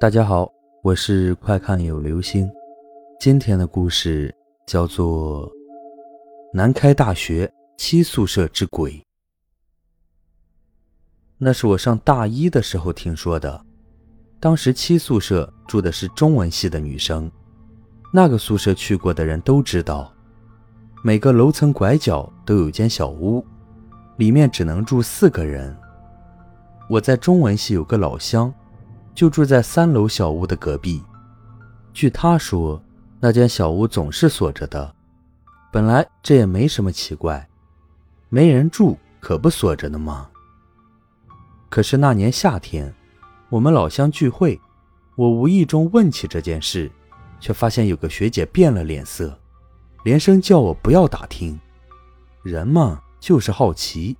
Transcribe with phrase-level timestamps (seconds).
[0.00, 0.50] 大家好，
[0.82, 2.50] 我是快看有流星。
[3.20, 4.34] 今天的故事
[4.66, 5.46] 叫做
[6.54, 8.92] 《南开大学七宿舍之鬼》。
[11.36, 13.62] 那是我上大一的时候听说的。
[14.40, 17.30] 当时七宿舍住的是中文系的女生，
[18.10, 20.10] 那个宿舍去过的人都知道，
[21.04, 23.44] 每个楼层拐角都有间小屋，
[24.16, 25.76] 里面只能住四个人。
[26.88, 28.50] 我在中文系有个老乡。
[29.14, 31.02] 就住在三楼小屋的隔壁。
[31.92, 32.82] 据他说，
[33.18, 34.94] 那间小屋总是锁着的。
[35.72, 37.48] 本来这也没什么奇怪，
[38.28, 40.28] 没人住可不锁着呢吗？
[41.68, 42.94] 可是那年夏天，
[43.48, 44.60] 我们老乡聚会，
[45.16, 46.90] 我无意中问起这件事，
[47.40, 49.38] 却发现有个学姐变了脸色，
[50.04, 51.58] 连声叫我不要打听。
[52.42, 54.16] 人嘛，就是好奇。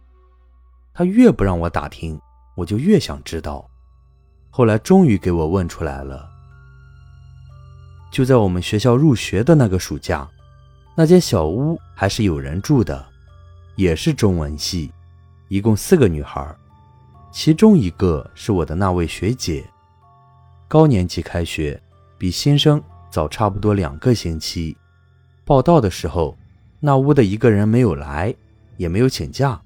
[0.93, 2.21] 她越不让我打听，
[2.57, 3.70] 我就越想知道。
[4.51, 6.29] 后来终于给我问出来了。
[8.11, 10.29] 就在我们学校入学的那个暑假，
[10.97, 13.07] 那间小屋还是有人住的，
[13.77, 14.93] 也是中文系，
[15.49, 16.55] 一共四个女孩，
[17.31, 19.65] 其中一个是我的那位学姐。
[20.67, 21.81] 高年级开学，
[22.19, 24.77] 比新生早差不多两个星期。
[25.45, 26.37] 报到的时候，
[26.81, 28.35] 那屋的一个人没有来，
[28.77, 29.61] 也没有请假。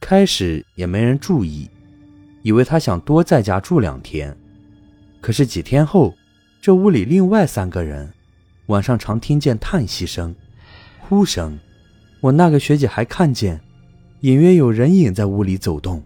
[0.00, 1.70] 开始也没人注意。
[2.42, 4.36] 以为他想多在家住两天，
[5.20, 6.14] 可是几天后，
[6.60, 8.12] 这屋里另外三个人
[8.66, 10.34] 晚上常听见叹息声、
[11.00, 11.58] 哭声。
[12.20, 13.60] 我那个学姐还看见
[14.20, 16.02] 隐约有人影在屋里走动。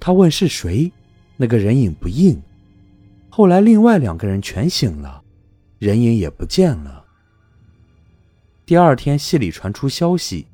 [0.00, 0.92] 她问是谁，
[1.36, 2.40] 那个人影不应。
[3.28, 5.22] 后来另外两个人全醒了，
[5.78, 7.04] 人影也不见了。
[8.64, 10.46] 第二天系里传出消息，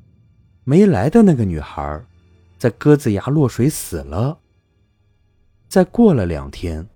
[0.63, 2.03] 没来的那个女孩
[2.57, 4.37] 在鸽子崖落水死了。
[5.73, 6.87] 再过了两天，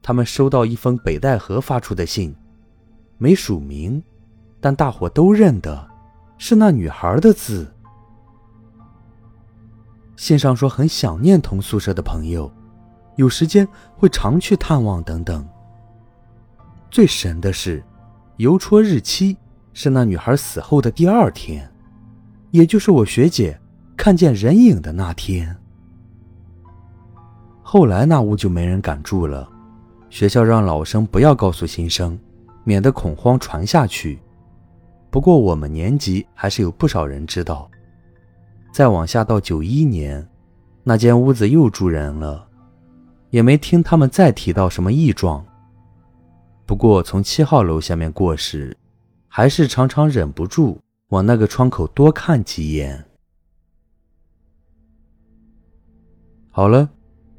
[0.00, 2.32] 他们收到一封北戴河发出的信，
[3.18, 4.00] 没署名，
[4.60, 5.90] 但大伙都认得，
[6.38, 7.66] 是那女孩的字。
[10.14, 12.48] 信上说很想念同宿舍的朋友，
[13.16, 15.44] 有时间会常去探望等等。
[16.92, 17.82] 最神的是，
[18.36, 19.36] 邮戳日期
[19.72, 21.68] 是那女孩死后的第二天，
[22.52, 23.60] 也就是我学姐
[23.96, 25.58] 看见人影的那天。
[27.72, 29.50] 后来那屋就没人敢住了，
[30.10, 32.18] 学校让老生不要告诉新生，
[32.64, 34.18] 免得恐慌传下去。
[35.08, 37.70] 不过我们年级还是有不少人知道。
[38.74, 40.28] 再往下到九一年，
[40.84, 42.46] 那间屋子又住人了，
[43.30, 45.42] 也没听他们再提到什么异状。
[46.66, 48.76] 不过从七号楼下面过时，
[49.28, 50.78] 还是常常忍不住
[51.08, 53.02] 往那个窗口多看几眼。
[56.50, 56.86] 好了。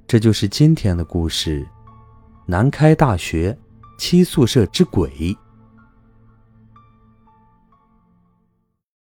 [0.07, 1.67] 这就是今天的故事，
[2.45, 3.57] 南开大学
[3.97, 5.35] 七宿舍之鬼。